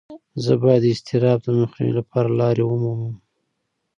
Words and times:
زه 0.43 0.53
باید 0.61 0.81
د 0.83 0.87
اضطراب 0.93 1.39
مخنیوي 1.59 1.93
لپاره 1.99 2.29
لارې 2.39 2.63
ومومم. 2.65 3.13